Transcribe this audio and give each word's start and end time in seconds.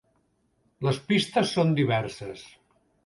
Les 0.87 0.97
pistes 1.11 1.53
són 1.59 1.77
diverses. 1.81 2.47